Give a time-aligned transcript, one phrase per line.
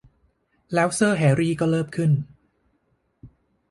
[0.73, 2.11] แล้วเซอร์ แฮรี่ ก็เริ่มขึ้น